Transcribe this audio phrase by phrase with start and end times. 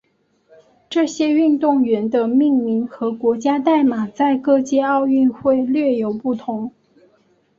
[0.89, 6.73] 这些运动员的命名和国家代码在各届奥运会略有不同。